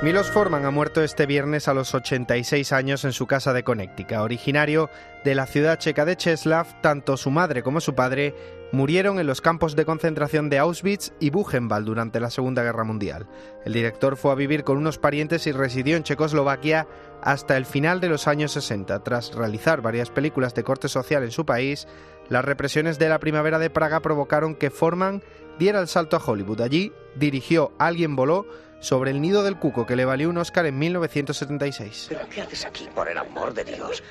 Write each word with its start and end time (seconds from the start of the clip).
Milos 0.00 0.30
Forman 0.30 0.64
ha 0.64 0.70
muerto 0.70 1.02
este 1.02 1.26
viernes 1.26 1.66
a 1.66 1.74
los 1.74 1.92
86 1.92 2.72
años 2.72 3.04
en 3.04 3.12
su 3.12 3.26
casa 3.26 3.52
de 3.52 3.64
Connecticut. 3.64 4.18
Originario 4.18 4.90
de 5.24 5.34
la 5.34 5.44
ciudad 5.44 5.76
checa 5.76 6.04
de 6.04 6.16
Czeslaw, 6.16 6.66
tanto 6.80 7.16
su 7.16 7.32
madre 7.32 7.64
como 7.64 7.80
su 7.80 7.96
padre 7.96 8.32
murieron 8.70 9.18
en 9.18 9.26
los 9.26 9.40
campos 9.40 9.74
de 9.74 9.84
concentración 9.84 10.50
de 10.50 10.58
Auschwitz 10.58 11.12
y 11.18 11.30
Buchenwald 11.30 11.84
durante 11.84 12.20
la 12.20 12.30
Segunda 12.30 12.62
Guerra 12.62 12.84
Mundial. 12.84 13.26
El 13.64 13.72
director 13.72 14.16
fue 14.16 14.30
a 14.30 14.36
vivir 14.36 14.62
con 14.62 14.76
unos 14.76 14.98
parientes 14.98 15.48
y 15.48 15.52
residió 15.52 15.96
en 15.96 16.04
Checoslovaquia 16.04 16.86
hasta 17.20 17.56
el 17.56 17.66
final 17.66 18.00
de 18.00 18.08
los 18.08 18.28
años 18.28 18.52
60. 18.52 19.02
Tras 19.02 19.34
realizar 19.34 19.82
varias 19.82 20.10
películas 20.10 20.54
de 20.54 20.62
corte 20.62 20.88
social 20.88 21.24
en 21.24 21.32
su 21.32 21.44
país, 21.44 21.88
las 22.28 22.44
represiones 22.44 23.00
de 23.00 23.08
la 23.08 23.18
primavera 23.18 23.58
de 23.58 23.68
Praga 23.68 23.98
provocaron 23.98 24.54
que 24.54 24.70
Forman 24.70 25.24
diera 25.58 25.80
el 25.80 25.88
salto 25.88 26.16
a 26.16 26.22
Hollywood. 26.24 26.60
Allí 26.60 26.92
dirigió 27.16 27.72
Alguien 27.80 28.14
voló 28.14 28.46
sobre 28.80 29.10
el 29.10 29.20
nido 29.20 29.42
del 29.42 29.58
cuco 29.58 29.86
que 29.86 29.96
le 29.96 30.04
valió 30.04 30.28
un 30.30 30.38
Oscar 30.38 30.66
en 30.66 30.78
1976. 30.78 32.06
¿Pero 32.08 32.28
qué 32.28 32.42
haces 32.42 32.64
aquí, 32.64 32.88
por 32.94 33.08
el 33.08 33.18
amor 33.18 33.54
de 33.54 33.64
Dios? 33.64 34.02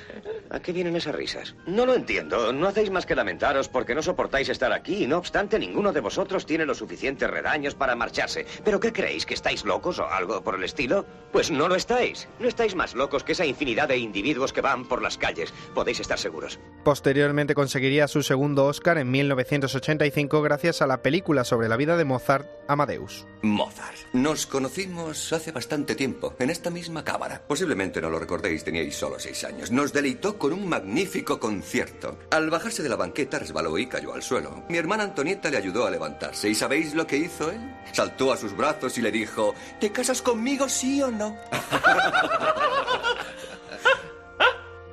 ¿A 0.50 0.60
qué 0.60 0.72
vienen 0.72 0.96
esas 0.96 1.14
risas? 1.14 1.54
No 1.66 1.86
lo 1.86 1.94
entiendo. 1.94 2.52
No 2.52 2.68
hacéis 2.68 2.90
más 2.90 3.06
que 3.06 3.14
lamentaros 3.14 3.68
porque 3.68 3.94
no 3.94 4.02
soportáis 4.02 4.48
estar 4.48 4.72
aquí. 4.72 5.06
No 5.06 5.18
obstante, 5.18 5.58
ninguno 5.58 5.92
de 5.92 6.00
vosotros 6.00 6.46
tiene 6.46 6.64
los 6.64 6.78
suficientes 6.78 7.30
redaños 7.30 7.74
para 7.74 7.94
marcharse. 7.94 8.46
¿Pero 8.64 8.80
qué 8.80 8.92
creéis? 8.92 9.26
¿Que 9.26 9.34
estáis 9.34 9.64
locos 9.64 9.98
o 9.98 10.08
algo 10.08 10.42
por 10.42 10.54
el 10.54 10.64
estilo? 10.64 11.04
Pues 11.32 11.50
no 11.50 11.68
lo 11.68 11.74
estáis. 11.74 12.28
No 12.38 12.48
estáis 12.48 12.74
más 12.74 12.94
locos 12.94 13.24
que 13.24 13.32
esa 13.32 13.44
infinidad 13.44 13.88
de 13.88 13.98
individuos 13.98 14.52
que 14.52 14.60
van 14.60 14.86
por 14.86 15.02
las 15.02 15.18
calles. 15.18 15.52
Podéis 15.74 16.00
estar 16.00 16.18
seguros. 16.18 16.58
Posteriormente 16.84 17.54
conseguiría 17.54 18.08
su 18.08 18.22
segundo 18.22 18.66
Oscar 18.66 18.98
en 18.98 19.10
1985 19.10 20.42
gracias 20.42 20.82
a 20.82 20.86
la 20.86 21.02
película 21.02 21.44
sobre 21.44 21.68
la 21.68 21.76
vida 21.76 21.96
de 21.96 22.04
Mozart, 22.04 22.48
Amadeus. 22.68 23.26
Mozart. 23.42 23.96
Nos 24.12 24.46
conocimos 24.58 25.32
hace 25.32 25.52
bastante 25.52 25.94
tiempo, 25.94 26.34
en 26.40 26.50
esta 26.50 26.68
misma 26.68 27.04
cámara. 27.04 27.40
Posiblemente 27.46 28.00
no 28.00 28.10
lo 28.10 28.18
recordéis, 28.18 28.64
teníais 28.64 28.96
solo 28.96 29.20
seis 29.20 29.44
años. 29.44 29.70
Nos 29.70 29.92
deleitó 29.92 30.36
con 30.36 30.52
un 30.52 30.68
magnífico 30.68 31.38
concierto. 31.38 32.18
Al 32.32 32.50
bajarse 32.50 32.82
de 32.82 32.88
la 32.88 32.96
banqueta 32.96 33.38
resbaló 33.38 33.78
y 33.78 33.86
cayó 33.86 34.14
al 34.14 34.22
suelo. 34.24 34.64
Mi 34.68 34.76
hermana 34.76 35.04
Antonieta 35.04 35.48
le 35.48 35.58
ayudó 35.58 35.86
a 35.86 35.92
levantarse. 35.92 36.48
¿Y 36.48 36.56
sabéis 36.56 36.92
lo 36.94 37.06
que 37.06 37.18
hizo 37.18 37.52
él? 37.52 37.60
Saltó 37.92 38.32
a 38.32 38.36
sus 38.36 38.56
brazos 38.56 38.98
y 38.98 39.02
le 39.02 39.12
dijo, 39.12 39.54
¿te 39.78 39.92
casas 39.92 40.22
conmigo 40.22 40.68
sí 40.68 41.00
o 41.02 41.12
no? 41.12 41.36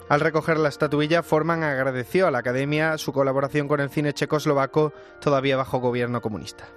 Al 0.09 0.19
recoger 0.19 0.59
la 0.59 0.69
estatuilla, 0.69 1.23
Forman 1.23 1.63
agradeció 1.63 2.27
a 2.27 2.31
la 2.31 2.37
Academia 2.37 2.99
su 2.99 3.11
colaboración 3.11 3.67
con 3.67 3.79
el 3.79 3.89
cine 3.89 4.13
checoslovaco 4.13 4.93
todavía 5.19 5.57
bajo 5.57 5.79
gobierno 5.79 6.21
comunista. 6.21 6.67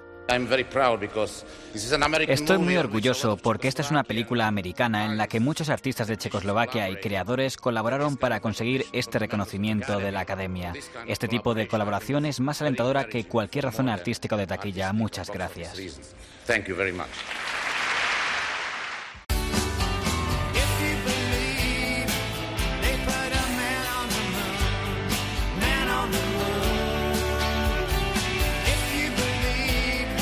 Estoy 2.28 2.58
muy 2.58 2.76
orgulloso 2.76 3.38
porque 3.38 3.66
esta 3.66 3.80
es 3.80 3.90
una 3.90 4.04
película 4.04 4.46
americana 4.46 5.06
en 5.06 5.16
la 5.16 5.26
que 5.26 5.40
muchos 5.40 5.70
artistas 5.70 6.06
de 6.06 6.18
Checoslovaquia 6.18 6.90
y 6.90 6.96
creadores 6.96 7.56
colaboraron 7.56 8.18
para 8.18 8.40
conseguir 8.40 8.84
este 8.92 9.18
reconocimiento 9.18 9.98
de 9.98 10.12
la 10.12 10.20
Academia. 10.20 10.74
Este 11.06 11.28
tipo 11.28 11.54
de 11.54 11.66
colaboración 11.66 12.26
es 12.26 12.40
más 12.40 12.60
alentadora 12.60 13.04
que 13.04 13.24
cualquier 13.24 13.64
razón 13.64 13.88
artística 13.88 14.36
de 14.36 14.46
taquilla. 14.46 14.92
Muchas 14.92 15.30
gracias. 15.30 15.74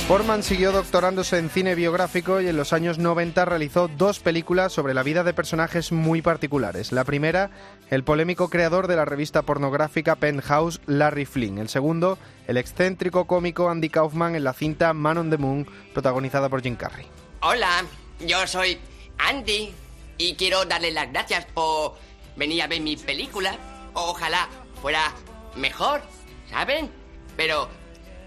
Forman 0.06 0.44
siguió 0.44 0.70
doctorándose 0.70 1.36
en 1.36 1.50
cine 1.50 1.74
biográfico 1.74 2.40
y 2.40 2.46
en 2.46 2.56
los 2.56 2.72
años 2.72 2.96
90 2.96 3.44
realizó 3.44 3.88
dos 3.88 4.20
películas 4.20 4.72
sobre 4.72 4.94
la 4.94 5.02
vida 5.02 5.24
de 5.24 5.34
personajes 5.34 5.90
muy 5.90 6.22
particulares. 6.22 6.92
La 6.92 7.02
primera, 7.02 7.50
el 7.90 8.04
polémico 8.04 8.48
creador 8.48 8.86
de 8.86 8.94
la 8.94 9.04
revista 9.04 9.42
pornográfica 9.42 10.14
Penthouse, 10.14 10.80
Larry 10.86 11.24
Flynn. 11.24 11.58
El 11.58 11.68
segundo, 11.68 12.20
el 12.46 12.56
excéntrico 12.56 13.26
cómico 13.26 13.68
Andy 13.68 13.88
Kaufman 13.88 14.36
en 14.36 14.44
la 14.44 14.52
cinta 14.52 14.92
Man 14.92 15.18
on 15.18 15.30
the 15.30 15.38
Moon, 15.38 15.66
protagonizada 15.92 16.48
por 16.48 16.62
Jim 16.62 16.76
Carrey. 16.76 17.06
Hola, 17.40 17.84
yo 18.20 18.46
soy 18.46 18.78
Andy 19.18 19.74
y 20.18 20.36
quiero 20.36 20.64
darle 20.66 20.92
las 20.92 21.10
gracias 21.10 21.46
por 21.46 21.96
venir 22.36 22.62
a 22.62 22.68
ver 22.68 22.80
mi 22.80 22.96
película. 22.96 23.58
Ojalá 23.94 24.48
fuera 24.80 25.12
mejor, 25.56 26.00
¿saben? 26.48 26.92
Pero 27.36 27.68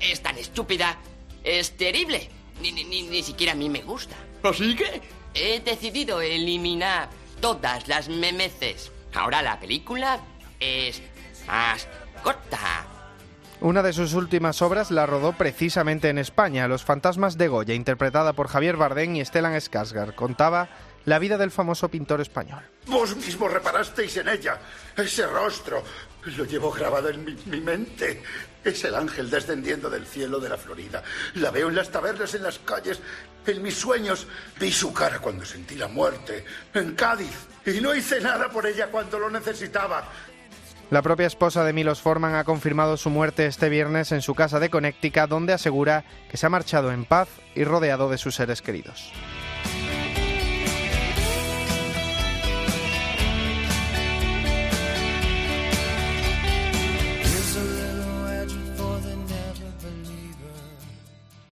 es 0.01 0.21
tan 0.21 0.37
estúpida 0.37 0.97
es 1.43 1.77
terrible. 1.77 2.29
Ni, 2.61 2.71
ni, 2.71 2.83
ni, 2.83 3.23
siquiera 3.23 3.53
a 3.53 3.55
mí 3.55 3.69
me 3.69 3.81
gusta. 3.81 4.15
¿Así 4.43 4.75
que? 4.75 5.01
He 5.33 5.59
decidido 5.61 6.21
eliminar 6.21 7.09
todas 7.39 7.87
las 7.87 8.09
memeces. 8.09 8.91
Ahora 9.13 9.41
la 9.41 9.59
película 9.59 10.19
es 10.59 11.01
más 11.47 11.87
corta. 12.23 12.85
Una 13.61 13.83
de 13.83 13.91
sus 13.91 14.13
últimas 14.13 14.61
obras 14.61 14.89
la 14.89 15.05
rodó 15.05 15.33
precisamente 15.33 16.07
en 16.07 16.17
España, 16.17 16.67
Los 16.69 16.85
fantasmas 16.85 17.37
de 17.37 17.49
Goya, 17.49 17.73
interpretada 17.73 18.31
por 18.31 18.47
Javier 18.47 18.77
Bardem 18.77 19.17
y 19.17 19.25
Stellan 19.25 19.53
Skarsgård. 19.53 20.15
Contaba 20.15 20.69
la 21.05 21.19
vida 21.19 21.37
del 21.37 21.51
famoso 21.51 21.89
pintor 21.89 22.21
español. 22.21 22.63
Vos 22.87 23.15
mismo 23.15 23.47
reparasteis 23.47 24.17
en 24.17 24.29
ella. 24.29 24.59
Ese 24.95 25.25
rostro 25.27 25.83
lo 26.25 26.45
llevo 26.45 26.71
grabado 26.71 27.09
en 27.09 27.23
mi, 27.23 27.37
mi 27.45 27.61
mente. 27.61 28.21
Es 28.63 28.83
el 28.83 28.95
ángel 28.95 29.29
descendiendo 29.29 29.89
del 29.89 30.05
cielo 30.05 30.39
de 30.39 30.49
la 30.49 30.57
Florida. 30.57 31.03
La 31.35 31.51
veo 31.51 31.69
en 31.69 31.75
las 31.75 31.89
tabernas, 31.89 32.33
en 32.35 32.43
las 32.43 32.59
calles, 32.59 32.99
en 33.45 33.61
mis 33.61 33.75
sueños. 33.75 34.27
Vi 34.59 34.71
su 34.71 34.93
cara 34.93 35.19
cuando 35.19 35.45
sentí 35.45 35.75
la 35.75 35.87
muerte, 35.87 36.43
en 36.73 36.95
Cádiz. 36.95 37.47
Y 37.65 37.79
no 37.79 37.95
hice 37.95 38.19
nada 38.19 38.49
por 38.49 38.65
ella 38.65 38.87
cuando 38.87 39.19
lo 39.19 39.29
necesitaba. 39.29 40.09
La 40.89 41.03
propia 41.03 41.27
esposa 41.27 41.63
de 41.63 41.71
Milos 41.71 42.01
Forman 42.01 42.33
ha 42.33 42.43
confirmado 42.43 42.97
su 42.97 43.11
muerte 43.11 43.45
este 43.45 43.69
viernes 43.69 44.11
en 44.11 44.23
su 44.23 44.33
casa 44.33 44.59
de 44.59 44.71
Connecticut, 44.71 45.29
donde 45.29 45.53
asegura 45.53 46.03
que 46.31 46.37
se 46.37 46.47
ha 46.47 46.49
marchado 46.49 46.91
en 46.91 47.05
paz 47.05 47.29
y 47.53 47.63
rodeado 47.63 48.09
de 48.09 48.17
sus 48.17 48.33
seres 48.33 48.63
queridos. 48.63 49.11